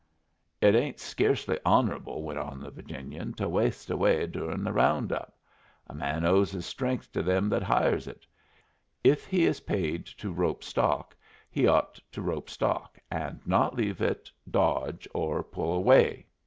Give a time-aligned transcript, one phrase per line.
[0.61, 5.37] "It ain't sca'cely hon'able," went on the Virginian, "to waste away durin' the round up.
[5.85, 8.25] A man owes his strength to them that hires it.
[9.03, 11.15] If he is paid to rope stock
[11.51, 16.25] he ought to rope stock, and not leave it dodge or pull away."